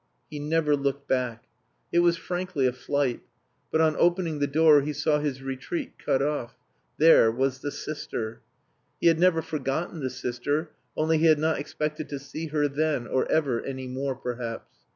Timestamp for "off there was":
6.23-7.59